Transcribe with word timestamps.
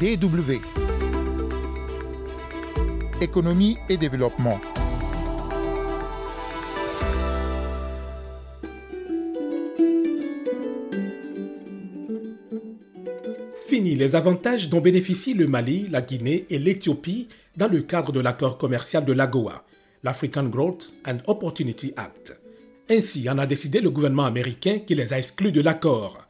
DW. 0.00 0.60
Économie 3.20 3.76
et 3.88 3.96
développement. 3.96 4.60
Fini 13.66 13.96
les 13.96 14.14
avantages 14.14 14.68
dont 14.68 14.80
bénéficient 14.80 15.34
le 15.34 15.48
Mali, 15.48 15.88
la 15.90 16.00
Guinée 16.00 16.46
et 16.48 16.60
l'Éthiopie 16.60 17.26
dans 17.56 17.66
le 17.66 17.82
cadre 17.82 18.12
de 18.12 18.20
l'accord 18.20 18.56
commercial 18.56 19.04
de 19.04 19.12
l'AGOA, 19.12 19.64
l'African 20.04 20.44
Growth 20.44 20.94
and 21.08 21.18
Opportunity 21.26 21.92
Act. 21.96 22.40
Ainsi 22.88 23.28
en 23.28 23.36
a 23.38 23.46
décidé 23.46 23.80
le 23.80 23.90
gouvernement 23.90 24.26
américain 24.26 24.78
qui 24.78 24.94
les 24.94 25.12
a 25.12 25.18
exclus 25.18 25.50
de 25.50 25.60
l'accord. 25.60 26.27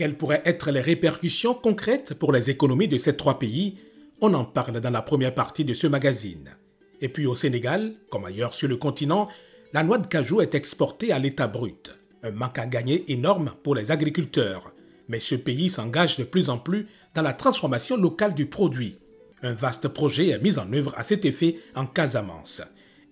Quelles 0.00 0.16
pourraient 0.16 0.40
être 0.46 0.70
les 0.70 0.80
répercussions 0.80 1.52
concrètes 1.52 2.14
pour 2.14 2.32
les 2.32 2.48
économies 2.48 2.88
de 2.88 2.96
ces 2.96 3.18
trois 3.18 3.38
pays? 3.38 3.76
On 4.22 4.32
en 4.32 4.46
parle 4.46 4.80
dans 4.80 4.88
la 4.88 5.02
première 5.02 5.34
partie 5.34 5.62
de 5.62 5.74
ce 5.74 5.86
magazine. 5.86 6.56
Et 7.02 7.10
puis 7.10 7.26
au 7.26 7.36
Sénégal, 7.36 7.92
comme 8.10 8.24
ailleurs 8.24 8.54
sur 8.54 8.66
le 8.66 8.78
continent, 8.78 9.28
la 9.74 9.82
noix 9.82 9.98
de 9.98 10.06
cajou 10.06 10.40
est 10.40 10.54
exportée 10.54 11.12
à 11.12 11.18
l'état 11.18 11.48
brut. 11.48 11.90
Un 12.22 12.30
manque 12.30 12.58
à 12.58 12.64
gagner 12.64 13.12
énorme 13.12 13.52
pour 13.62 13.74
les 13.74 13.90
agriculteurs. 13.90 14.74
Mais 15.08 15.20
ce 15.20 15.34
pays 15.34 15.68
s'engage 15.68 16.16
de 16.16 16.24
plus 16.24 16.48
en 16.48 16.56
plus 16.56 16.86
dans 17.14 17.20
la 17.20 17.34
transformation 17.34 17.98
locale 17.98 18.32
du 18.32 18.46
produit. 18.46 18.96
Un 19.42 19.52
vaste 19.52 19.88
projet 19.88 20.28
est 20.28 20.42
mis 20.42 20.58
en 20.58 20.72
œuvre 20.72 20.94
à 20.96 21.02
cet 21.04 21.26
effet 21.26 21.58
en 21.74 21.84
Casamance. 21.84 22.62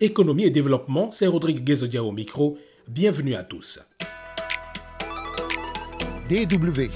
Économie 0.00 0.44
et 0.44 0.50
développement, 0.50 1.10
c'est 1.10 1.26
Rodrigue 1.26 1.64
Guézodia 1.64 2.02
au 2.02 2.12
micro. 2.12 2.56
Bienvenue 2.88 3.34
à 3.34 3.44
tous. 3.44 3.78
DW. 6.28 6.90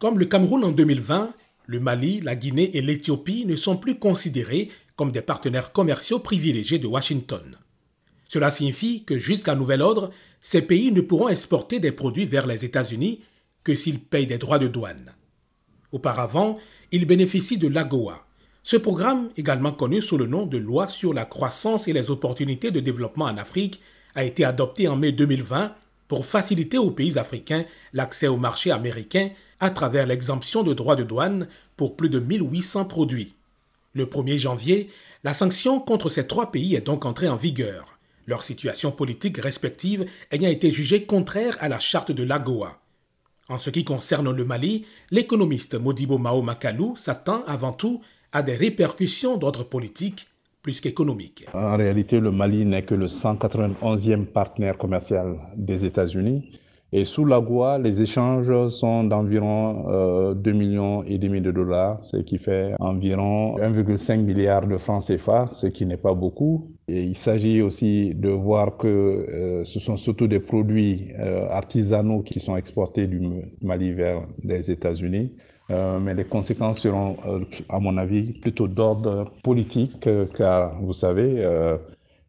Comme 0.00 0.18
le 0.18 0.24
Cameroun 0.24 0.64
en 0.64 0.72
2020, 0.72 1.32
le 1.66 1.78
Mali, 1.78 2.20
la 2.20 2.34
Guinée 2.34 2.76
et 2.76 2.82
l'Éthiopie 2.82 3.46
ne 3.46 3.54
sont 3.54 3.76
plus 3.76 3.96
considérés 3.96 4.70
comme 4.96 5.12
des 5.12 5.22
partenaires 5.22 5.70
commerciaux 5.70 6.18
privilégiés 6.18 6.80
de 6.80 6.88
Washington. 6.88 7.56
Cela 8.28 8.50
signifie 8.50 9.04
que 9.04 9.20
jusqu'à 9.20 9.54
nouvel 9.54 9.82
ordre, 9.82 10.10
ces 10.40 10.62
pays 10.62 10.90
ne 10.90 11.00
pourront 11.00 11.28
exporter 11.28 11.78
des 11.78 11.92
produits 11.92 12.26
vers 12.26 12.48
les 12.48 12.64
États-Unis 12.64 13.20
que 13.62 13.76
s'ils 13.76 14.00
payent 14.00 14.26
des 14.26 14.38
droits 14.38 14.58
de 14.58 14.66
douane. 14.66 15.14
Auparavant, 15.92 16.58
ils 16.90 17.06
bénéficient 17.06 17.58
de 17.58 17.68
l'AGOA. 17.68 18.26
Ce 18.64 18.76
programme, 18.76 19.30
également 19.36 19.72
connu 19.72 20.02
sous 20.02 20.18
le 20.18 20.26
nom 20.26 20.44
de 20.44 20.58
Loi 20.58 20.88
sur 20.88 21.14
la 21.14 21.24
croissance 21.24 21.86
et 21.86 21.92
les 21.92 22.10
opportunités 22.10 22.72
de 22.72 22.80
développement 22.80 23.26
en 23.26 23.36
Afrique, 23.36 23.80
a 24.16 24.24
été 24.24 24.44
adopté 24.44 24.88
en 24.88 24.96
mai 24.96 25.12
2020 25.12 25.72
pour 26.12 26.26
faciliter 26.26 26.76
aux 26.76 26.90
pays 26.90 27.16
africains 27.16 27.64
l'accès 27.94 28.26
au 28.26 28.36
marché 28.36 28.70
américain 28.70 29.30
à 29.60 29.70
travers 29.70 30.06
l'exemption 30.06 30.62
de 30.62 30.74
droits 30.74 30.94
de 30.94 31.04
douane 31.04 31.48
pour 31.78 31.96
plus 31.96 32.10
de 32.10 32.18
1800 32.18 32.84
produits. 32.84 33.32
Le 33.94 34.04
1er 34.04 34.38
janvier, 34.38 34.90
la 35.24 35.32
sanction 35.32 35.80
contre 35.80 36.10
ces 36.10 36.26
trois 36.26 36.52
pays 36.52 36.74
est 36.74 36.82
donc 36.82 37.06
entrée 37.06 37.30
en 37.30 37.36
vigueur, 37.36 37.98
leur 38.26 38.44
situation 38.44 38.92
politique 38.92 39.38
respective 39.38 40.04
ayant 40.30 40.50
été 40.50 40.70
jugée 40.70 41.06
contraire 41.06 41.56
à 41.60 41.70
la 41.70 41.78
charte 41.78 42.12
de 42.12 42.24
l'AGOA. 42.24 42.78
En 43.48 43.56
ce 43.56 43.70
qui 43.70 43.82
concerne 43.82 44.30
le 44.30 44.44
Mali, 44.44 44.84
l'économiste 45.10 45.76
Modibo 45.76 46.18
Mao 46.18 46.42
Makalou 46.42 46.94
s'attend 46.94 47.42
avant 47.46 47.72
tout 47.72 48.02
à 48.32 48.42
des 48.42 48.56
répercussions 48.56 49.38
d'ordre 49.38 49.64
politique 49.64 50.28
plus 50.62 50.80
qu'économique. 50.80 51.46
En 51.52 51.76
réalité, 51.76 52.20
le 52.20 52.30
Mali 52.30 52.64
n'est 52.64 52.82
que 52.82 52.94
le 52.94 53.06
191e 53.06 54.26
partenaire 54.26 54.78
commercial 54.78 55.36
des 55.56 55.84
États-Unis. 55.84 56.44
Et 56.94 57.06
sous 57.06 57.24
l'AGOA, 57.24 57.78
les 57.78 58.02
échanges 58.02 58.68
sont 58.68 59.04
d'environ 59.04 59.86
euh, 59.88 60.34
2 60.34 60.52
millions 60.52 61.02
et 61.04 61.16
demi 61.16 61.40
de 61.40 61.50
dollars, 61.50 62.04
ce 62.04 62.18
qui 62.18 62.36
fait 62.36 62.74
environ 62.80 63.56
1,5 63.56 64.18
milliard 64.18 64.66
de 64.66 64.76
francs 64.76 65.06
CFA, 65.06 65.48
ce 65.54 65.68
qui 65.68 65.86
n'est 65.86 65.96
pas 65.96 66.12
beaucoup. 66.12 66.70
Et 66.88 67.02
il 67.02 67.16
s'agit 67.16 67.62
aussi 67.62 68.12
de 68.14 68.28
voir 68.28 68.76
que 68.76 68.88
euh, 68.88 69.64
ce 69.64 69.80
sont 69.80 69.96
surtout 69.96 70.26
des 70.26 70.40
produits 70.40 71.08
euh, 71.18 71.48
artisanaux 71.48 72.20
qui 72.20 72.40
sont 72.40 72.58
exportés 72.58 73.06
du 73.06 73.22
Mali 73.62 73.92
vers 73.92 74.26
les 74.44 74.70
États-Unis. 74.70 75.32
Euh, 75.72 75.98
mais 75.98 76.14
les 76.14 76.24
conséquences 76.24 76.80
seront, 76.80 77.16
euh, 77.26 77.40
à 77.68 77.78
mon 77.78 77.96
avis, 77.96 78.32
plutôt 78.40 78.68
d'ordre 78.68 79.32
politique, 79.42 80.08
car 80.36 80.78
vous 80.80 80.92
savez, 80.92 81.36
euh, 81.38 81.76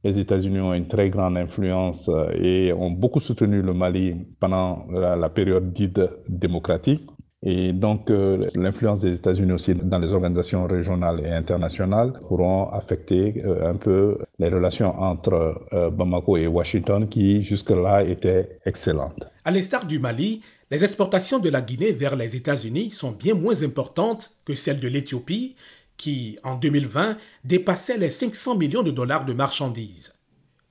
les 0.04 0.18
États-Unis 0.20 0.60
ont 0.60 0.74
une 0.74 0.88
très 0.88 1.10
grande 1.10 1.38
influence 1.38 2.10
et 2.36 2.74
ont 2.74 2.92
beaucoup 2.92 3.20
soutenu 3.22 3.62
le 3.62 3.74
Mali 3.74 4.16
pendant 4.40 4.86
la, 4.92 5.30
période 5.30 5.72
dite 5.72 6.00
démocratique. 6.28 7.08
Et 7.42 7.72
donc, 7.72 8.10
l'influence 8.56 9.00
des 9.00 9.14
États-Unis 9.14 9.54
aussi 9.54 9.76
dans 9.76 10.00
les 10.00 10.12
organisations 10.12 10.66
régionales 10.66 11.22
et 11.26 11.32
internationales 11.32 12.14
pourront 12.28 12.70
affecter 12.70 13.42
un 13.64 13.76
peu 13.76 14.18
les 14.40 14.50
relations 14.50 14.94
entre 15.00 15.62
Bamako 15.72 16.36
et 16.36 16.48
Washington 16.48 17.08
qui 17.08 17.44
jusque-là 17.44 18.04
étaient 18.04 18.60
excellentes. 18.66 19.26
À 19.46 19.52
l'instar 19.52 19.86
du 19.86 20.00
Mali, 20.00 20.42
les 20.74 20.84
exportations 20.84 21.38
de 21.38 21.50
la 21.50 21.62
Guinée 21.62 21.92
vers 21.92 22.16
les 22.16 22.36
États-Unis 22.36 22.90
sont 22.90 23.12
bien 23.12 23.36
moins 23.36 23.62
importantes 23.62 24.32
que 24.44 24.56
celles 24.56 24.80
de 24.80 24.88
l'Éthiopie, 24.88 25.56
qui, 25.98 26.40
en 26.44 26.56
2020, 26.56 27.16
dépassait 27.44 28.00
les 28.00 28.10
500 28.10 28.58
millions 28.58 28.82
de 28.82 28.90
dollars 28.90 29.24
de 29.24 29.34
marchandises. 29.34 30.16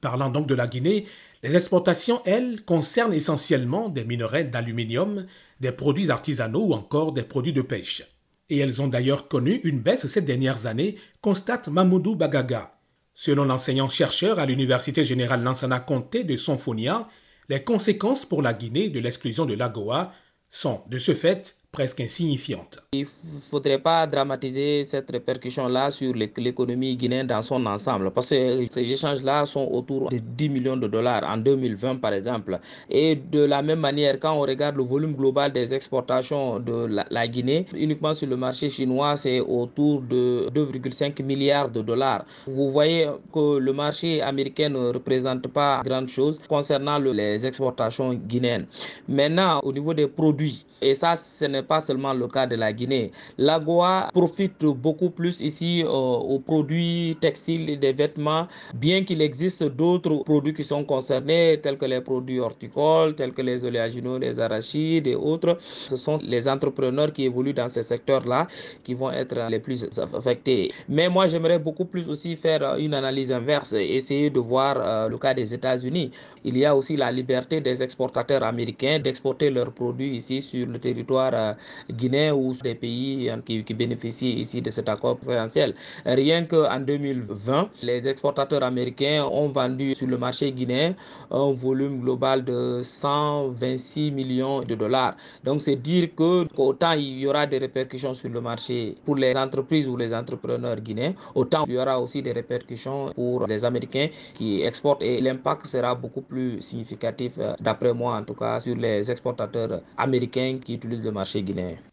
Parlant 0.01 0.29
donc 0.29 0.49
de 0.49 0.57
la 0.57 0.67
Guinée, 0.67 1.07
les 1.45 1.55
exportations, 1.55 2.21
elles, 2.25 2.65
concernent 2.65 3.15
essentiellement 3.15 3.89
des 3.89 4.05
minerais 4.05 4.43
d'aluminium, 4.43 5.25
des 5.61 5.71
produits 5.71 6.11
artisanaux 6.11 6.65
ou 6.65 6.73
encore 6.73 7.13
des 7.13 7.23
produits 7.23 7.53
de 7.53 7.63
pêche. 7.63 8.03
Et 8.51 8.59
elles 8.59 8.83
ont 8.83 8.89
d'ailleurs 8.89 9.29
connu 9.29 9.61
une 9.63 9.83
baisse 9.83 10.09
ces 10.09 10.23
dernières 10.23 10.67
années, 10.67 10.97
constate 11.21 11.69
Mamoudou 11.69 12.17
Bagaga. 12.17 12.75
Selon 13.15 13.45
l'enseignant-chercheur 13.45 14.41
à 14.41 14.47
l'Université 14.47 15.05
générale 15.05 15.45
Lansana 15.45 15.79
Conté 15.79 16.25
de 16.25 16.37
Sonfonia, 16.37 17.09
les 17.49 17.65
conséquences 17.65 18.27
pour 18.27 18.43
la 18.43 18.55
Guinée 18.55 18.89
de 18.89 19.01
l'exclusion 19.01 19.47
de 19.47 19.55
l'AGOA 19.55 20.13
sont, 20.51 20.85
de 20.89 20.99
ce 20.99 21.15
fait, 21.15 21.57
presque 21.73 22.01
insignifiantes. 22.03 22.81
Il 22.93 23.07
ne 23.25 23.41
faudrait 23.41 23.79
pas 23.79 24.07
dramatiser 24.07 24.85
cette 24.85 25.11
répercussion-là 25.11 25.91
sur 25.91 26.13
l'économie 26.13 26.95
guinéenne 26.97 27.27
dans 27.27 27.41
son 27.41 27.65
ensemble, 27.65 28.11
parce 28.11 28.29
que 28.29 28.67
ces 28.69 28.83
échanges-là 28.83 29.47
sont 29.47 29.67
autour 29.73 30.11
de 30.11 30.19
10 30.19 30.49
millions 30.51 30.77
de 30.77 30.87
dollars 30.87 31.25
en 31.25 31.39
2020, 31.39 31.97
par 31.97 32.13
exemple. 32.13 32.61
Et 32.91 33.17
de 33.17 33.41
la 33.45 33.63
même 33.63 33.81
manière, 33.81 34.21
quand 34.21 34.33
on 34.33 34.41
regarde 34.41 34.77
le 34.77 34.83
volume 34.83 35.15
global 35.15 35.51
des 35.51 35.73
exportations 35.73 36.61
de 36.61 36.89
la, 37.11 37.27
Guinée, 37.27 37.65
uniquement 37.73 38.13
sur 38.13 38.29
le 38.29 38.37
marché 38.37 38.69
chinois, 38.69 39.17
c'est 39.17 39.41
autour 39.41 40.03
de 40.03 40.51
2,5 40.53 41.23
milliards 41.23 41.71
de 41.71 41.81
dollars. 41.81 42.27
Vous 42.47 42.71
voyez 42.71 43.09
que 43.33 43.57
le 43.57 43.73
marché 43.73 44.21
américain 44.21 44.69
ne 44.69 44.93
représente 44.93 45.49
pas 45.49 45.81
grand 45.83 46.07
chose 46.07 46.39
concernant 46.47 46.99
le, 46.99 47.13
les 47.13 47.47
exportations 47.47 48.13
guinéennes. 48.13 48.67
Maintenant, 49.09 49.61
au 49.63 49.73
niveau 49.73 49.95
des 49.95 50.07
produits, 50.07 50.67
et 50.83 50.97
ça, 50.97 51.15
ce 51.15 51.45
n'est 51.45 51.62
pas 51.63 51.81
seulement 51.81 52.13
le 52.13 52.29
cas 52.29 52.47
de 52.47 52.57
la 52.57 52.73
Guinée. 52.73 53.13
L'AGOA 53.39 54.11
profite 54.13 54.65
beaucoup 54.65 55.11
plus 55.11 55.41
ici 55.41 55.83
euh, 55.85 55.89
aux 55.89 56.39
produits 56.39 57.17
textiles 57.21 57.69
et 57.71 57.77
des 57.77 57.93
vêtements, 57.93 58.47
bien 58.75 59.05
qu'il 59.05 59.21
existe 59.23 59.63
d'autres 59.65 60.23
produits 60.25 60.55
qui 60.55 60.65
sont 60.65 60.85
concernés, 60.85 61.59
tels 61.63 61.79
que 61.79 61.87
les 61.87 62.01
produits 62.01 62.41
horticoles, 62.41 63.15
tels 63.15 63.33
que 63.33 63.43
les 63.43 63.65
oléagineux, 63.65 64.19
les 64.19 64.39
arachides 64.41 65.07
et 65.07 65.15
autres. 65.15 65.57
Ce 65.61 65.97
sont 65.97 66.17
les 66.25 66.49
entrepreneurs 66.49 67.13
qui 67.13 67.25
évoluent 67.25 67.55
dans 67.55 67.69
ces 67.69 67.83
secteurs-là 67.83 68.47
qui 68.85 68.95
vont 68.95 69.11
être 69.11 69.37
les 69.49 69.59
plus 69.61 69.89
affectés. 69.99 70.73
Mais 70.89 71.09
moi, 71.09 71.27
j'aimerais 71.27 71.59
beaucoup 71.59 71.85
plus 71.85 72.09
aussi 72.09 72.37
faire 72.37 72.77
une 72.77 72.95
analyse 72.95 73.33
inverse, 73.33 73.73
essayer 73.73 74.31
de 74.31 74.41
voir 74.41 74.77
euh, 74.79 75.09
le 75.09 75.19
cas 75.19 75.35
des 75.35 75.55
États-Unis. 75.55 76.11
Il 76.45 76.57
y 76.59 76.65
a 76.65 76.75
aussi 76.75 76.97
la 76.97 77.11
liberté 77.13 77.61
des 77.61 77.83
exportateurs 77.83 78.43
américains 78.43 78.99
d'exporter 78.99 79.51
leurs 79.51 79.73
produits 79.73 80.17
ici 80.17 80.43
sur 80.43 80.67
le 80.67 80.79
territoire 80.79 81.52
euh, 81.53 81.93
guinéen 81.93 82.33
ou 82.35 82.55
des 82.63 82.75
pays 82.75 83.31
qui, 83.45 83.65
qui, 83.65 83.75
bénéficient 83.75 84.35
ici 84.35 84.61
de 84.63 84.71
cet 84.71 84.89
accord 84.89 85.17
préférentiel. 85.17 85.75
Rien 86.05 86.45
qu'en 86.45 86.81
2020, 86.81 87.71
les 87.83 88.07
exportateurs 88.09 88.63
américains 88.63 89.25
ont 89.25 89.49
vendu 89.49 89.95
sur 89.95 90.07
le 90.07 90.19
marché 90.19 90.53
guinéen 90.53 90.95
un 91.31 91.53
volume 91.53 92.01
global 92.01 92.45
de 92.45 92.81
126 92.83 94.11
millions 94.11 94.61
de 94.63 94.75
dollars. 94.75 95.17
Donc 95.45 95.63
c'est 95.63 95.77
dire 95.77 96.09
que 96.15 96.47
autant 96.57 96.93
il 96.93 97.21
y 97.21 97.27
aura 97.27 97.47
des 97.47 97.59
répercussions 97.59 98.15
sur 98.15 98.31
le 98.31 98.41
marché 98.41 98.97
pour 99.05 99.17
les 99.17 99.37
entreprises 99.37 99.89
ou 99.89 99.97
les 99.97 100.13
entrepreneurs 100.15 100.77
guinéens, 100.81 101.15
autant 101.35 101.65
il 101.67 101.75
y 101.75 101.79
aura 101.79 102.01
aussi 102.01 102.23
des 102.23 102.33
répercussions 102.33 103.13
pour 103.15 103.47
les 103.47 103.65
Américains 103.65 104.09
qui 104.35 104.63
exportent 104.63 105.03
et 105.03 105.21
l'impact 105.21 105.67
sera 105.67 105.95
beaucoup 105.95 106.23
plus 106.23 106.61
significatif, 106.63 107.33
d'après 107.61 107.93
moi 107.93 108.17
en 108.17 108.25
tout 108.25 108.35
cas, 108.35 108.61
sur 108.61 108.77
les 108.77 109.11
exportateurs 109.11 109.81
américains 109.97 110.59
qui 110.65 110.75
utilisent 110.75 111.05
le 111.05 111.13
marché 111.13 111.42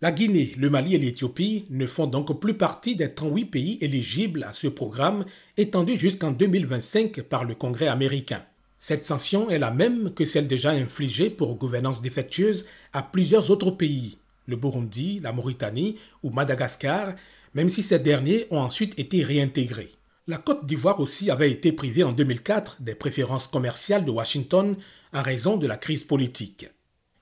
La 0.01 0.11
Guinée, 0.11 0.53
le 0.57 0.69
Mali 0.69 0.95
et 0.95 0.97
l'Éthiopie 0.97 1.65
ne 1.69 1.87
font 1.87 2.07
donc 2.07 2.39
plus 2.39 2.53
partie 2.53 2.95
des 2.95 3.13
38 3.13 3.45
pays 3.45 3.77
éligibles 3.81 4.43
à 4.43 4.53
ce 4.53 4.67
programme 4.67 5.25
étendu 5.57 5.97
jusqu'en 5.97 6.31
2025 6.31 7.21
par 7.21 7.45
le 7.45 7.55
Congrès 7.55 7.87
américain. 7.87 8.43
Cette 8.77 9.05
sanction 9.05 9.49
est 9.49 9.59
la 9.59 9.71
même 9.71 10.13
que 10.13 10.23
celle 10.23 10.47
déjà 10.47 10.71
infligée 10.71 11.29
pour 11.29 11.55
gouvernance 11.55 12.01
défectueuse 12.01 12.65
à 12.93 13.03
plusieurs 13.03 13.51
autres 13.51 13.71
pays. 13.71 14.17
le 14.45 14.55
Burundi, 14.55 15.19
la 15.21 15.31
Mauritanie 15.31 15.99
ou 16.23 16.31
Madagascar, 16.31 17.13
même 17.53 17.69
si 17.69 17.83
ces 17.83 17.99
derniers 17.99 18.47
ont 18.49 18.59
ensuite 18.59 18.97
été 18.97 19.23
réintégrés. 19.23 19.91
La 20.27 20.37
Côte 20.37 20.65
d'Ivoire 20.65 20.99
aussi 20.99 21.29
avait 21.29 21.51
été 21.51 21.71
privée 21.71 22.03
en 22.03 22.13
2004 22.13 22.81
des 22.81 22.95
préférences 22.95 23.47
commerciales 23.47 24.05
de 24.05 24.11
Washington 24.11 24.75
en 25.13 25.21
raison 25.21 25.57
de 25.57 25.67
la 25.67 25.77
crise 25.77 26.03
politique. 26.03 26.67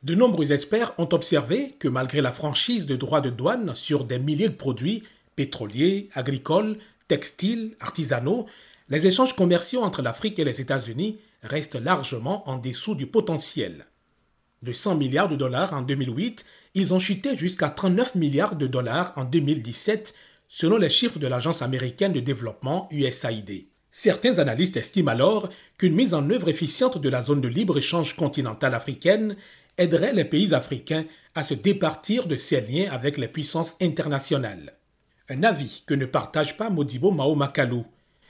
De 0.03 0.13
nombreux 0.13 0.51
experts 0.51 0.94
ont 0.99 1.09
observé 1.11 1.75
que 1.79 1.88
malgré 1.88 2.21
la 2.21 2.31
franchise 2.31 2.85
de 2.85 2.95
droits 2.95 3.21
de 3.21 3.31
douane 3.31 3.73
sur 3.73 4.03
des 4.03 4.19
milliers 4.19 4.49
de 4.49 4.53
produits 4.53 5.03
pétroliers, 5.35 6.09
agricoles, 6.13 6.77
textiles, 7.07 7.75
artisanaux, 7.79 8.45
les 8.89 9.07
échanges 9.07 9.35
commerciaux 9.35 9.81
entre 9.81 10.01
l'Afrique 10.01 10.39
et 10.39 10.44
les 10.44 10.61
États-Unis 10.61 11.19
restent 11.44 11.75
largement 11.75 12.47
en 12.49 12.57
dessous 12.57 12.95
du 12.95 13.07
potentiel. 13.07 13.85
De 14.63 14.71
100 14.71 14.95
milliards 14.95 15.29
de 15.29 15.35
dollars 15.35 15.73
en 15.73 15.81
2008, 15.81 16.45
ils 16.73 16.94
ont 16.94 16.99
chuté 16.99 17.38
jusqu'à 17.38 17.69
39 17.69 18.15
milliards 18.15 18.55
de 18.55 18.67
dollars 18.67 19.13
en 19.15 19.23
2017, 19.23 20.13
selon 20.47 20.77
les 20.77 20.89
chiffres 20.89 21.19
de 21.19 21.27
l'Agence 21.27 21.61
américaine 21.61 22.13
de 22.13 22.19
développement 22.19 22.88
USAID. 22.91 23.67
Certains 23.91 24.38
analystes 24.38 24.77
estiment 24.77 25.11
alors 25.11 25.49
qu'une 25.77 25.95
mise 25.95 26.13
en 26.13 26.29
œuvre 26.29 26.49
efficiente 26.49 26.99
de 26.99 27.09
la 27.09 27.21
zone 27.21 27.41
de 27.41 27.47
libre-échange 27.47 28.15
continentale 28.15 28.75
africaine 28.75 29.35
aiderait 29.77 30.13
les 30.13 30.25
pays 30.25 30.53
africains 30.53 31.06
à 31.35 31.44
se 31.44 31.53
départir 31.53 32.27
de 32.27 32.35
ces 32.35 32.62
liens 32.62 32.91
avec 32.91 33.18
les 33.18 33.27
puissances 33.27 33.75
internationales. 33.81 34.77
Un 35.29 35.44
avis 35.44 35.83
que 35.85 35.94
ne 35.94 36.06
partage 36.06 36.57
pas 36.57 36.69
Modibo 36.69 37.12
Mao 37.12 37.35
Makalou. 37.35 37.85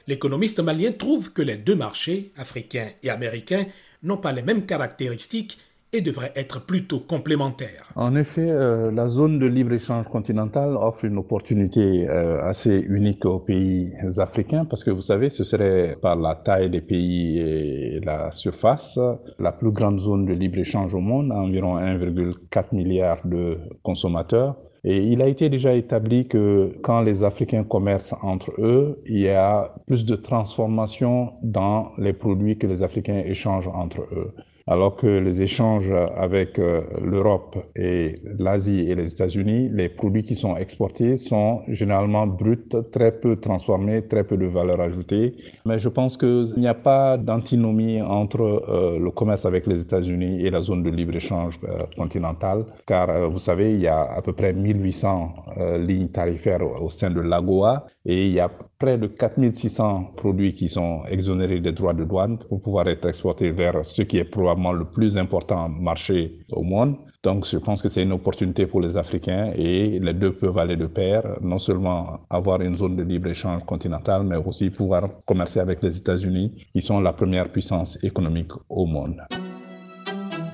L'économiste 0.07 0.59
malien 0.59 0.91
trouve 0.91 1.31
que 1.31 1.41
les 1.41 1.57
deux 1.57 1.75
marchés, 1.75 2.31
africains 2.37 2.91
et 3.03 3.09
américains, 3.09 3.65
n'ont 4.03 4.17
pas 4.17 4.31
les 4.31 4.41
mêmes 4.41 4.65
caractéristiques 4.65 5.57
et 5.93 6.01
devraient 6.01 6.33
être 6.35 6.65
plutôt 6.65 6.99
complémentaires. 6.99 7.91
En 7.95 8.15
effet, 8.15 8.49
euh, 8.49 8.91
la 8.91 9.07
zone 9.07 9.39
de 9.39 9.45
libre-échange 9.45 10.05
continentale 10.07 10.75
offre 10.75 11.05
une 11.05 11.17
opportunité 11.17 12.07
euh, 12.09 12.43
assez 12.43 12.85
unique 12.89 13.23
aux 13.25 13.39
pays 13.39 13.93
africains 14.17 14.65
parce 14.65 14.83
que 14.83 14.91
vous 14.91 15.01
savez, 15.01 15.29
ce 15.29 15.43
serait 15.43 15.97
par 16.01 16.17
la 16.17 16.35
taille 16.35 16.69
des 16.69 16.81
pays 16.81 17.39
et 17.39 17.99
la 18.01 18.31
surface 18.31 18.99
la 19.39 19.51
plus 19.51 19.71
grande 19.71 19.99
zone 19.99 20.25
de 20.25 20.33
libre-échange 20.33 20.93
au 20.93 20.99
monde, 20.99 21.31
environ 21.31 21.77
1,4 21.77 22.75
milliard 22.75 23.25
de 23.25 23.57
consommateurs. 23.83 24.55
Et 24.83 24.97
il 24.97 25.21
a 25.21 25.27
été 25.27 25.49
déjà 25.49 25.73
établi 25.73 26.27
que 26.27 26.77
quand 26.81 27.01
les 27.01 27.23
Africains 27.23 27.63
commercent 27.63 28.15
entre 28.21 28.51
eux, 28.59 29.01
il 29.05 29.19
y 29.19 29.29
a 29.29 29.73
plus 29.85 30.05
de 30.05 30.15
transformation 30.15 31.33
dans 31.43 31.91
les 31.97 32.13
produits 32.13 32.57
que 32.57 32.67
les 32.67 32.83
Africains 32.83 33.21
échangent 33.25 33.67
entre 33.67 34.01
eux 34.13 34.33
alors 34.67 34.97
que 34.97 35.07
les 35.07 35.41
échanges 35.41 35.91
avec 36.17 36.59
euh, 36.59 36.81
l'Europe 37.01 37.57
et 37.75 38.19
l'Asie 38.37 38.81
et 38.89 38.95
les 38.95 39.11
États-Unis, 39.13 39.69
les 39.71 39.87
produits 39.87 40.23
qui 40.23 40.35
sont 40.35 40.57
exportés 40.57 41.17
sont 41.17 41.61
généralement 41.69 42.27
bruts, 42.27 42.57
très 42.91 43.13
peu 43.13 43.37
transformés, 43.37 44.05
très 44.07 44.25
peu 44.25 44.35
de 44.35 44.45
valeur 44.45 44.81
ajoutée. 44.81 45.35
Mais 45.65 45.79
je 45.79 45.87
pense 45.87 46.17
qu'il 46.17 46.53
n'y 46.57 46.67
a 46.67 46.73
pas 46.73 47.17
d'antinomie 47.17 48.01
entre 48.01 48.41
euh, 48.41 48.99
le 48.99 49.11
commerce 49.11 49.45
avec 49.45 49.65
les 49.67 49.81
États-Unis 49.81 50.45
et 50.45 50.49
la 50.49 50.61
zone 50.61 50.83
de 50.83 50.89
libre-échange 50.89 51.57
euh, 51.63 51.83
continentale, 51.95 52.65
car 52.85 53.29
vous 53.29 53.39
savez, 53.39 53.73
il 53.73 53.79
y 53.79 53.87
a 53.87 54.01
à 54.01 54.21
peu 54.21 54.33
près 54.33 54.51
1800 54.53 55.35
lignes 55.79 56.09
tarifaires 56.09 56.61
au 56.81 56.89
sein 56.89 57.09
de 57.09 57.21
l'AGOA 57.21 57.85
et 58.07 58.27
il 58.27 58.31
y 58.31 58.39
a 58.39 58.49
près 58.79 58.97
de 58.97 59.07
4600 59.07 60.13
produits 60.15 60.53
qui 60.53 60.69
sont 60.69 61.01
exonérés 61.09 61.59
des 61.59 61.73
droits 61.73 61.93
de 61.93 62.05
douane 62.05 62.37
pour 62.37 62.61
pouvoir 62.61 62.87
être 62.87 63.05
exportés 63.05 63.51
vers 63.51 63.85
ce 63.85 64.01
qui 64.01 64.17
est 64.17 64.23
probablement 64.23 64.71
le 64.71 64.85
plus 64.85 65.17
important 65.17 65.67
marché 65.67 66.39
au 66.49 66.63
monde. 66.63 66.95
Donc 67.21 67.45
je 67.45 67.57
pense 67.57 67.81
que 67.81 67.89
c'est 67.89 68.03
une 68.03 68.13
opportunité 68.13 68.65
pour 68.65 68.79
les 68.79 68.95
Africains 68.95 69.51
et 69.55 69.99
les 69.99 70.13
deux 70.13 70.31
peuvent 70.31 70.57
aller 70.57 70.77
de 70.77 70.87
pair, 70.87 71.23
non 71.41 71.59
seulement 71.59 72.21
avoir 72.29 72.61
une 72.61 72.77
zone 72.77 72.95
de 72.95 73.03
libre-échange 73.03 73.65
continentale, 73.65 74.23
mais 74.23 74.37
aussi 74.37 74.69
pouvoir 74.69 75.09
commercer 75.25 75.59
avec 75.59 75.83
les 75.83 75.97
États-Unis, 75.97 76.67
qui 76.71 76.81
sont 76.81 77.01
la 77.01 77.11
première 77.11 77.51
puissance 77.51 77.97
économique 78.03 78.51
au 78.69 78.85
monde. 78.85 79.21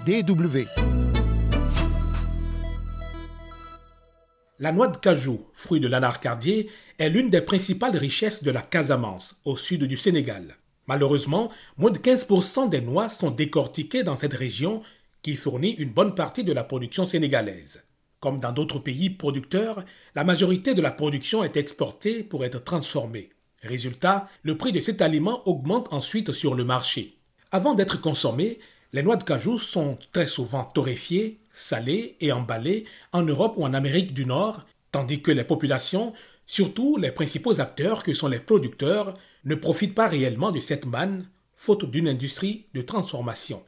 DW 0.08 1.23
La 4.64 4.72
noix 4.72 4.88
de 4.88 4.96
cajou, 4.96 5.46
fruit 5.52 5.82
de 5.82 5.90
l'anarcardier, 5.90 6.70
est 6.98 7.10
l'une 7.10 7.30
des 7.30 7.42
principales 7.42 7.98
richesses 7.98 8.44
de 8.44 8.50
la 8.50 8.62
Casamance, 8.62 9.36
au 9.44 9.58
sud 9.58 9.84
du 9.84 9.98
Sénégal. 9.98 10.56
Malheureusement, 10.88 11.52
moins 11.76 11.92
de 11.92 11.98
15% 11.98 12.70
des 12.70 12.80
noix 12.80 13.10
sont 13.10 13.30
décortiquées 13.30 14.04
dans 14.04 14.16
cette 14.16 14.34
région 14.34 14.82
qui 15.22 15.36
fournit 15.36 15.72
une 15.72 15.92
bonne 15.92 16.16
partie 16.16 16.46
de 16.46 16.54
la 16.54 16.64
production 16.64 17.06
sénégalaise. 17.06 17.84
Comme 18.22 18.40
dans 18.40 18.54
d'autres 18.54 18.80
pays 18.80 19.10
producteurs, 19.10 19.84
la 20.16 20.24
majorité 20.24 20.74
de 20.74 20.82
la 20.82 20.92
production 20.92 21.44
est 21.44 21.58
exportée 21.58 22.24
pour 22.24 22.46
être 22.46 22.64
transformée. 22.64 23.32
Résultat, 23.64 24.30
le 24.44 24.56
prix 24.58 24.72
de 24.72 24.80
cet 24.80 25.02
aliment 25.02 25.46
augmente 25.46 25.92
ensuite 25.92 26.32
sur 26.32 26.56
le 26.56 26.64
marché. 26.64 27.18
Avant 27.52 27.74
d'être 27.74 28.00
consommées, 28.00 28.60
les 28.94 29.04
noix 29.04 29.18
de 29.18 29.26
cajou 29.26 29.60
sont 29.60 29.98
très 30.14 30.28
souvent 30.28 30.64
torréfiées, 30.64 31.42
salées 31.54 32.18
et 32.20 32.34
emballées 32.34 32.86
en 33.14 33.22
Europe 33.22 33.54
ou 33.56 33.64
en 33.64 33.74
Amérique 33.74 34.14
du 34.14 34.26
Nord, 34.26 34.66
tandis 34.92 35.22
que 35.22 35.32
les 35.32 35.46
populations, 35.46 36.14
surtout 36.46 36.98
les 36.98 37.12
principaux 37.12 37.62
acteurs 37.62 38.04
que 38.04 38.14
sont 38.14 38.28
les 38.28 38.40
producteurs, 38.40 39.14
ne 39.46 39.56
profitent 39.56 39.96
pas 39.96 40.08
réellement 40.08 40.52
de 40.52 40.60
cette 40.60 40.86
manne, 40.86 41.30
faute 41.56 41.90
d'une 41.90 42.10
industrie 42.10 42.66
de 42.74 42.82
transformation. 42.82 43.64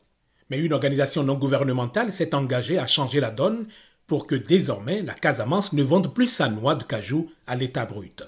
Mais 0.49 0.59
une 0.59 0.73
organisation 0.73 1.23
non 1.23 1.35
gouvernementale 1.35 2.11
s'est 2.11 2.35
engagée 2.35 2.77
à 2.77 2.87
changer 2.87 3.19
la 3.19 3.31
donne 3.31 3.67
pour 4.07 4.27
que 4.27 4.35
désormais 4.35 5.01
la 5.01 5.13
Casamance 5.13 5.73
ne 5.73 5.83
vende 5.83 6.13
plus 6.13 6.27
sa 6.27 6.49
noix 6.49 6.75
de 6.75 6.83
cajou 6.83 7.31
à 7.47 7.55
l'état 7.55 7.85
brut. 7.85 8.23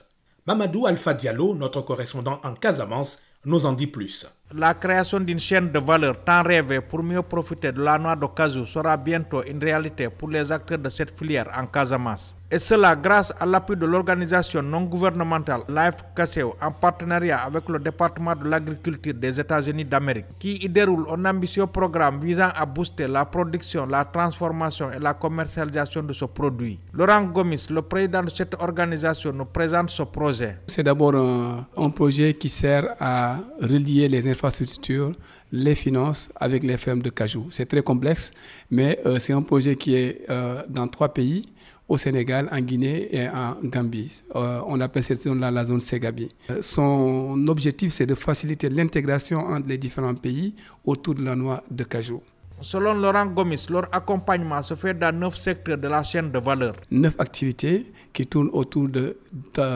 Mamadou 0.47 0.87
Alpha 0.87 1.13
Diallo, 1.13 1.53
notre 1.53 1.81
correspondant 1.81 2.39
en 2.43 2.55
Casamance, 2.55 3.19
nous 3.45 3.65
en 3.65 3.73
dit 3.73 3.87
plus. 3.87 4.25
La 4.55 4.73
création 4.75 5.19
d'une 5.19 5.39
chaîne 5.39 5.71
de 5.73 5.79
valeur 5.79 6.23
tant 6.23 6.41
rêvée 6.41 6.79
pour 6.79 7.03
mieux 7.03 7.21
profiter 7.21 7.73
de 7.73 7.81
la 7.81 7.97
noix 7.97 8.15
de 8.15 8.25
sera 8.65 8.95
bientôt 8.95 9.43
une 9.43 9.59
réalité 9.61 10.07
pour 10.09 10.29
les 10.29 10.49
acteurs 10.53 10.77
de 10.79 10.87
cette 10.87 11.19
filière 11.19 11.47
en 11.53 11.65
Casamance. 11.65 12.37
Et 12.49 12.59
cela 12.59 12.95
grâce 12.95 13.33
à 13.41 13.45
l'appui 13.45 13.75
de 13.75 13.85
l'organisation 13.85 14.61
non 14.61 14.83
gouvernementale 14.83 15.63
Life 15.67 15.95
Caseo 16.15 16.55
en 16.61 16.71
partenariat 16.71 17.39
avec 17.39 17.67
le 17.67 17.77
département 17.77 18.33
de 18.37 18.47
l'agriculture 18.49 19.13
des 19.13 19.37
États-Unis 19.37 19.83
d'Amérique, 19.83 20.27
qui 20.39 20.53
y 20.63 20.69
déroule 20.69 21.05
un 21.11 21.25
ambitieux 21.25 21.65
programme 21.65 22.21
visant 22.21 22.47
à 22.55 22.65
booster 22.65 23.05
la 23.05 23.25
production, 23.25 23.85
la 23.85 24.05
transformation 24.05 24.89
et 24.93 24.99
la 24.99 25.13
commercialisation 25.13 26.01
de 26.03 26.13
ce 26.13 26.23
produit. 26.23 26.79
Laurent 26.93 27.23
Gomis, 27.25 27.67
le 27.69 27.81
président 27.81 28.23
de 28.23 28.29
cette 28.29 28.55
organisation, 28.61 29.33
nous 29.33 29.43
présente 29.43 29.89
ce 29.89 30.03
projet. 30.03 30.57
C'est 30.67 30.83
d'abord 30.83 31.15
un, 31.15 31.65
un 31.75 31.89
projet 31.89 32.33
qui 32.33 32.47
sert 32.47 32.95
à 33.01 33.39
relier 33.61 34.07
les 34.07 34.25
infrastructures, 34.37 35.13
les 35.51 35.75
finances 35.75 36.29
avec 36.35 36.63
les 36.63 36.77
fermes 36.77 37.01
de 37.01 37.09
cajou. 37.09 37.47
C'est 37.49 37.65
très 37.65 37.81
complexe, 37.81 38.33
mais 38.69 38.99
euh, 39.05 39.17
c'est 39.19 39.33
un 39.33 39.41
projet 39.41 39.75
qui 39.75 39.95
est 39.95 40.21
euh, 40.29 40.61
dans 40.69 40.87
trois 40.87 41.09
pays 41.13 41.49
au 41.89 41.97
Sénégal, 41.97 42.49
en 42.51 42.59
Guinée 42.59 43.07
et 43.15 43.29
en 43.29 43.55
Gambie. 43.63 44.21
Euh, 44.35 44.59
on 44.67 44.79
appelle 44.81 45.03
cette 45.03 45.21
zone-là 45.21 45.49
la 45.51 45.63
zone 45.65 45.79
Segabi. 45.79 46.29
son 46.61 47.47
objectif, 47.47 47.93
c'est 47.93 48.05
de 48.05 48.15
faciliter 48.15 48.67
l'intégration 48.69 49.39
entre 49.39 49.67
les 49.69 49.77
différents 49.77 50.13
pays 50.13 50.53
autour 50.85 51.15
de 51.15 51.23
la 51.23 51.35
noix 51.35 51.63
de 51.71 51.83
cajou. 51.85 52.21
Selon 52.61 52.95
Laurent 52.95 53.27
Gomis, 53.27 53.67
leur 53.69 53.87
accompagnement 53.91 54.63
se 54.63 54.73
fait 54.73 54.93
dans 54.95 55.15
neuf 55.15 55.35
secteurs 55.35 55.77
de 55.77 55.87
la 55.87 56.01
chaîne 56.01 56.31
de 56.31 56.39
valeur. 56.39 56.73
Neuf 56.89 57.13
activités 57.19 57.85
qui 58.13 58.25
tournent 58.25 58.49
autour 58.51 58.89
de, 58.89 59.15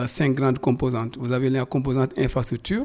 cinq 0.06 0.34
grandes 0.34 0.58
composantes. 0.58 1.16
Vous 1.18 1.30
avez 1.30 1.48
la 1.48 1.64
composante 1.64 2.10
infrastructure 2.18 2.84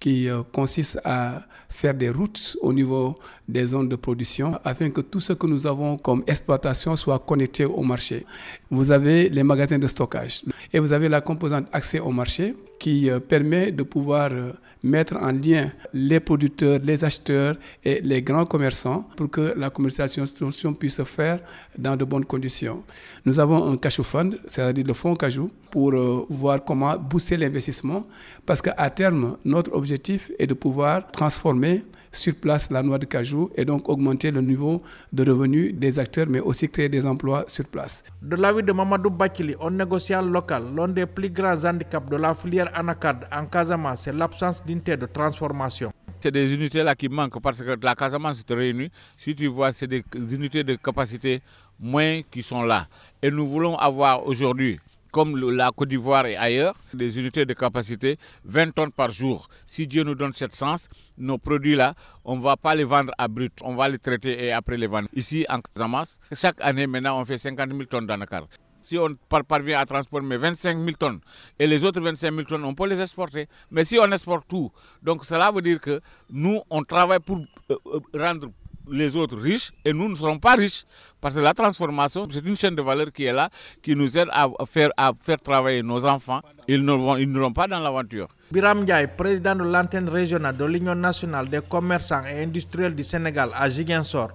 qui 0.00 0.28
euh, 0.28 0.42
consiste 0.52 1.00
à 1.04 1.42
faire 1.68 1.94
des 1.94 2.10
routes 2.10 2.56
au 2.60 2.72
niveau 2.72 3.18
des 3.48 3.66
zones 3.66 3.88
de 3.88 3.94
production 3.96 4.58
afin 4.64 4.90
que 4.90 5.00
tout 5.00 5.20
ce 5.20 5.32
que 5.34 5.46
nous 5.46 5.66
avons 5.66 5.96
comme 5.96 6.24
exploitation 6.26 6.96
soit 6.96 7.18
connecté 7.20 7.64
au 7.64 7.82
marché. 7.82 8.26
Vous 8.70 8.90
avez 8.90 9.28
les 9.28 9.42
magasins 9.44 9.78
de 9.78 9.86
stockage 9.86 10.42
et 10.72 10.80
vous 10.80 10.92
avez 10.92 11.08
la 11.08 11.20
composante 11.20 11.66
accès 11.72 12.00
au 12.00 12.10
marché 12.10 12.54
qui 12.78 13.10
euh, 13.10 13.20
permet 13.20 13.72
de 13.72 13.82
pouvoir 13.82 14.30
euh, 14.32 14.52
mettre 14.82 15.16
en 15.16 15.32
lien 15.32 15.70
les 15.92 16.20
producteurs, 16.20 16.78
les 16.82 17.04
acheteurs 17.04 17.56
et 17.84 18.00
les 18.02 18.22
grands 18.22 18.46
commerçants 18.46 19.08
pour 19.16 19.30
que 19.30 19.54
la 19.56 19.70
commercialisation 19.70 20.74
puisse 20.74 20.96
se 20.96 21.04
faire 21.04 21.40
dans 21.76 21.96
de 21.96 22.04
bonnes 22.04 22.24
conditions. 22.24 22.82
Nous 23.24 23.40
avons 23.40 23.72
un 23.72 23.76
cachou 23.76 24.02
fund, 24.02 24.36
c'est-à-dire 24.46 24.84
le 24.86 24.94
fonds 24.94 25.14
cajou, 25.14 25.48
pour 25.70 25.92
euh, 25.92 26.24
voir 26.28 26.64
comment 26.64 26.96
booster 26.96 27.36
l'investissement 27.36 28.06
parce 28.44 28.62
qu'à 28.62 28.90
terme, 28.90 29.36
notre 29.44 29.72
objectif 29.74 30.30
est 30.38 30.46
de 30.46 30.54
pouvoir 30.54 31.10
transformer 31.10 31.82
sur 32.16 32.34
place 32.34 32.70
la 32.70 32.82
noix 32.82 32.98
de 32.98 33.06
cajou 33.06 33.50
et 33.54 33.64
donc 33.64 33.88
augmenter 33.88 34.30
le 34.30 34.40
niveau 34.40 34.82
de 35.12 35.30
revenus 35.30 35.74
des 35.74 35.98
acteurs, 35.98 36.26
mais 36.28 36.40
aussi 36.40 36.68
créer 36.68 36.88
des 36.88 37.06
emplois 37.06 37.44
sur 37.46 37.64
place. 37.66 38.04
De 38.22 38.36
l'avis 38.36 38.62
de 38.62 38.72
Mamadou 38.72 39.10
Bakili, 39.10 39.54
un 39.60 39.70
négociant 39.70 40.22
local, 40.22 40.64
l'un 40.74 40.88
des 40.88 41.06
plus 41.06 41.30
grands 41.30 41.64
handicaps 41.64 42.08
de 42.10 42.16
la 42.16 42.34
filière 42.34 42.70
anacarde 42.74 43.26
en 43.32 43.46
Casamance, 43.46 44.02
c'est 44.02 44.12
l'absence 44.14 44.62
d'unité 44.64 44.96
de 44.96 45.06
transformation. 45.06 45.92
C'est 46.20 46.30
des 46.30 46.52
unités 46.54 46.82
là 46.82 46.94
qui 46.94 47.08
manquent 47.08 47.40
parce 47.40 47.62
que 47.62 47.76
la 47.82 47.94
Casamance 47.94 48.42
se 48.48 48.54
réunit. 48.54 48.90
Si 49.16 49.34
tu 49.34 49.46
vois, 49.48 49.70
c'est 49.70 49.86
des 49.86 50.02
unités 50.34 50.64
de 50.64 50.74
capacité 50.74 51.42
moins 51.78 52.22
qui 52.30 52.42
sont 52.42 52.62
là. 52.62 52.88
Et 53.22 53.30
nous 53.30 53.46
voulons 53.46 53.76
avoir 53.76 54.26
aujourd'hui 54.26 54.80
comme 55.16 55.34
la 55.50 55.70
Côte 55.74 55.88
d'Ivoire 55.88 56.26
et 56.26 56.36
ailleurs, 56.36 56.74
des 56.92 57.18
unités 57.18 57.46
de 57.46 57.54
capacité 57.54 58.18
20 58.44 58.74
tonnes 58.74 58.92
par 58.92 59.08
jour. 59.08 59.48
Si 59.64 59.86
Dieu 59.86 60.02
nous 60.02 60.14
donne 60.14 60.34
cette 60.34 60.54
chance, 60.54 60.90
nos 61.16 61.38
produits-là, 61.38 61.94
on 62.22 62.36
ne 62.36 62.42
va 62.42 62.58
pas 62.58 62.74
les 62.74 62.84
vendre 62.84 63.14
à 63.16 63.26
brut, 63.26 63.54
on 63.62 63.74
va 63.76 63.88
les 63.88 63.98
traiter 63.98 64.44
et 64.44 64.52
après 64.52 64.76
les 64.76 64.86
vendre. 64.86 65.08
Ici, 65.14 65.46
en 65.48 65.60
Casamance, 65.60 66.18
chaque 66.34 66.60
année, 66.60 66.86
maintenant, 66.86 67.18
on 67.18 67.24
fait 67.24 67.38
50 67.38 67.70
000 67.70 67.84
tonnes 67.84 68.06
d'anacar. 68.06 68.46
Si 68.82 68.98
on 68.98 69.14
parvient 69.48 69.78
à 69.78 69.86
transporter 69.86 70.36
25 70.36 70.76
000 70.76 70.90
tonnes 70.98 71.20
et 71.58 71.66
les 71.66 71.82
autres 71.82 72.02
25 72.02 72.30
000 72.34 72.42
tonnes, 72.42 72.64
on 72.66 72.74
peut 72.74 72.86
les 72.86 73.00
exporter. 73.00 73.48
Mais 73.70 73.86
si 73.86 73.98
on 73.98 74.12
exporte 74.12 74.46
tout, 74.46 74.70
donc 75.02 75.24
cela 75.24 75.50
veut 75.50 75.62
dire 75.62 75.80
que 75.80 76.02
nous, 76.28 76.60
on 76.68 76.82
travaille 76.84 77.20
pour 77.20 77.38
euh, 77.38 77.76
euh, 77.86 78.00
rendre 78.12 78.48
les 78.90 79.16
autres 79.16 79.36
riches 79.36 79.70
et 79.84 79.92
nous 79.92 80.08
ne 80.08 80.14
serons 80.14 80.38
pas 80.38 80.54
riches 80.54 80.84
parce 81.20 81.34
que 81.34 81.40
la 81.40 81.54
transformation, 81.54 82.26
c'est 82.30 82.46
une 82.46 82.56
chaîne 82.56 82.74
de 82.76 82.82
valeur 82.82 83.12
qui 83.12 83.24
est 83.24 83.32
là, 83.32 83.48
qui 83.82 83.94
nous 83.96 84.16
aide 84.18 84.28
à 84.32 84.48
faire, 84.66 84.90
à 84.96 85.12
faire 85.20 85.38
travailler 85.40 85.82
nos 85.82 86.04
enfants. 86.06 86.40
Ils 86.68 86.84
ne 86.84 86.92
vont, 86.92 87.16
ils 87.16 87.30
n'iront 87.30 87.52
pas 87.52 87.66
dans 87.66 87.80
l'aventure. 87.80 88.28
Biram 88.52 88.82
Ndiaye, 88.82 89.08
président 89.16 89.54
de 89.56 89.62
l'antenne 89.64 90.08
régionale 90.08 90.56
de 90.56 90.64
l'Union 90.64 90.94
nationale 90.94 91.48
des 91.48 91.60
commerçants 91.68 92.22
et 92.24 92.42
industriels 92.42 92.94
du 92.94 93.02
Sénégal 93.02 93.50
à 93.54 93.68
Jiguensor, 93.68 94.28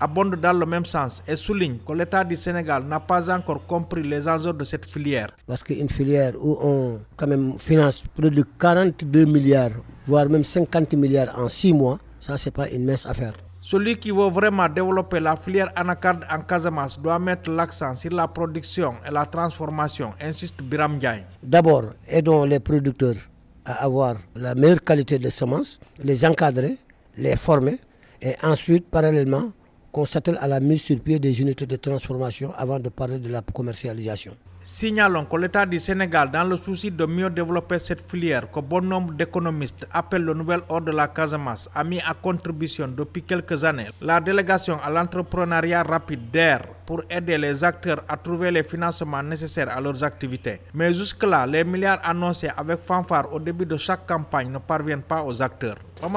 abonde 0.00 0.36
dans 0.36 0.52
le 0.58 0.66
même 0.66 0.84
sens 0.84 1.22
et 1.26 1.36
souligne 1.36 1.78
que 1.86 1.92
l'État 1.92 2.24
du 2.24 2.36
Sénégal 2.36 2.84
n'a 2.84 3.00
pas 3.00 3.34
encore 3.34 3.66
compris 3.66 4.02
les 4.02 4.28
enjeux 4.28 4.52
de 4.52 4.64
cette 4.64 4.84
filière. 4.86 5.28
Parce 5.46 5.62
qu'une 5.62 5.88
filière 5.88 6.32
où 6.40 6.58
on 6.60 7.00
quand 7.16 7.26
même 7.26 7.58
finance 7.58 8.02
plus 8.14 8.30
de 8.30 8.44
42 8.58 9.24
milliards, 9.24 9.70
voire 10.06 10.28
même 10.28 10.44
50 10.44 10.92
milliards 10.94 11.38
en 11.38 11.48
6 11.48 11.72
mois, 11.72 11.98
ça 12.20 12.36
c'est 12.36 12.50
pas 12.50 12.68
une 12.70 12.84
mince 12.84 13.06
affaire. 13.06 13.34
Celui 13.66 13.96
qui 13.96 14.10
veut 14.10 14.28
vraiment 14.28 14.68
développer 14.68 15.20
la 15.20 15.36
filière 15.36 15.72
anacarde 15.74 16.22
en 16.30 16.40
Casamance 16.42 17.00
doit 17.00 17.18
mettre 17.18 17.48
l'accent 17.50 17.96
sur 17.96 18.10
la 18.12 18.28
production 18.28 18.92
et 19.08 19.10
la 19.10 19.24
transformation, 19.24 20.10
insiste 20.20 20.60
Biram 20.62 20.96
Ndiaye. 20.96 21.24
D'abord, 21.42 21.84
aidons 22.06 22.44
les 22.44 22.60
producteurs 22.60 23.14
à 23.64 23.84
avoir 23.84 24.16
la 24.36 24.54
meilleure 24.54 24.84
qualité 24.84 25.18
de 25.18 25.30
semences, 25.30 25.80
les 25.98 26.26
encadrer, 26.26 26.76
les 27.16 27.36
former 27.36 27.78
et 28.20 28.34
ensuite, 28.42 28.86
parallèlement, 28.90 29.50
qu'on 29.90 30.04
s'attelle 30.04 30.36
à 30.42 30.46
la 30.46 30.60
mise 30.60 30.82
sur 30.82 31.00
pied 31.00 31.18
des 31.18 31.40
unités 31.40 31.64
de 31.64 31.76
transformation 31.76 32.52
avant 32.58 32.78
de 32.78 32.90
parler 32.90 33.18
de 33.18 33.30
la 33.30 33.40
commercialisation. 33.40 34.36
Signalons 34.66 35.26
que 35.26 35.36
l'État 35.36 35.66
du 35.66 35.78
Sénégal, 35.78 36.30
dans 36.30 36.42
le 36.44 36.56
souci 36.56 36.90
de 36.90 37.04
mieux 37.04 37.28
développer 37.28 37.78
cette 37.78 38.00
filière, 38.00 38.50
que 38.50 38.60
bon 38.60 38.80
nombre 38.80 39.12
d'économistes 39.12 39.86
appellent 39.92 40.24
le 40.24 40.32
nouvel 40.32 40.60
ordre 40.70 40.86
de 40.90 40.96
la 40.96 41.06
Casamance, 41.06 41.68
a 41.74 41.84
mis 41.84 42.00
à 42.00 42.14
contribution 42.14 42.88
depuis 42.88 43.22
quelques 43.22 43.62
années 43.62 43.88
la 44.00 44.22
délégation 44.22 44.78
à 44.82 44.88
l'entrepreneuriat 44.90 45.82
rapide 45.82 46.30
d'AIR 46.30 46.62
pour 46.86 47.02
aider 47.10 47.36
les 47.36 47.62
acteurs 47.62 48.02
à 48.08 48.16
trouver 48.16 48.50
les 48.50 48.62
financements 48.62 49.22
nécessaires 49.22 49.68
à 49.68 49.82
leurs 49.82 50.02
activités. 50.02 50.60
Mais 50.72 50.94
jusque-là, 50.94 51.46
les 51.46 51.62
milliards 51.64 52.00
annoncés 52.02 52.48
avec 52.56 52.80
fanfare 52.80 53.30
au 53.34 53.40
début 53.40 53.66
de 53.66 53.76
chaque 53.76 54.06
campagne 54.06 54.50
ne 54.50 54.56
parviennent 54.58 55.02
pas 55.02 55.22
aux 55.24 55.42
acteurs. 55.42 55.76
La 56.02 56.08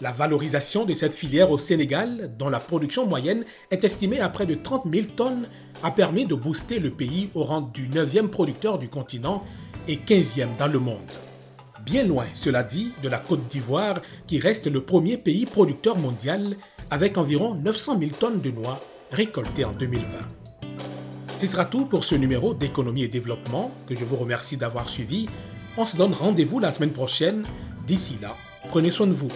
La 0.00 0.12
valorisation 0.12 0.84
de 0.86 0.94
cette 0.94 1.14
filière 1.14 1.50
au 1.50 1.58
Sénégal, 1.58 2.30
dont 2.38 2.48
la 2.48 2.60
production 2.60 3.06
moyenne 3.06 3.44
est 3.70 3.84
estimée 3.84 4.20
à 4.20 4.28
près 4.30 4.46
de 4.46 4.54
30 4.54 4.84
000 4.90 5.06
tonnes, 5.16 5.46
a 5.82 5.90
permis 5.94 6.26
de 6.26 6.34
booster 6.34 6.78
le 6.78 6.90
pays 6.90 7.30
au 7.34 7.44
rang 7.44 7.62
du 7.62 7.88
9e 7.88 8.28
producteur 8.28 8.78
du 8.78 8.88
continent 8.88 9.44
et 9.88 9.96
15e 9.96 10.56
dans 10.58 10.66
le 10.66 10.78
monde. 10.78 10.98
Bien 11.84 12.04
loin, 12.04 12.24
cela 12.32 12.62
dit, 12.62 12.92
de 13.02 13.08
la 13.08 13.18
Côte 13.18 13.46
d'Ivoire 13.48 14.00
qui 14.26 14.40
reste 14.40 14.66
le 14.66 14.80
premier 14.80 15.16
pays 15.16 15.46
producteur 15.46 15.98
mondial 15.98 16.56
avec 16.90 17.18
environ 17.18 17.54
900 17.54 17.98
000 17.98 18.10
tonnes 18.18 18.40
de 18.40 18.50
noix 18.50 18.80
récoltées 19.10 19.64
en 19.64 19.72
2020. 19.72 20.06
Ce 21.40 21.46
sera 21.46 21.64
tout 21.64 21.86
pour 21.86 22.04
ce 22.04 22.14
numéro 22.14 22.54
d'économie 22.54 23.02
et 23.02 23.08
développement 23.08 23.70
que 23.86 23.94
je 23.94 24.04
vous 24.04 24.16
remercie 24.16 24.56
d'avoir 24.56 24.88
suivi. 24.88 25.28
On 25.76 25.84
se 25.84 25.96
donne 25.96 26.12
rendez-vous 26.12 26.58
la 26.58 26.72
semaine 26.72 26.92
prochaine. 26.92 27.44
D'ici 27.86 28.16
là, 28.22 28.34
prenez 28.70 28.90
soin 28.90 29.06
de 29.06 29.12
vous. 29.12 29.28